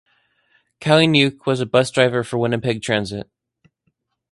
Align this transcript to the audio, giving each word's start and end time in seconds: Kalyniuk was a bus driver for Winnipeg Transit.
Kalyniuk 0.79 1.45
was 1.45 1.59
a 1.61 1.65
bus 1.67 1.91
driver 1.91 2.23
for 2.23 2.39
Winnipeg 2.39 2.81
Transit. 2.81 3.29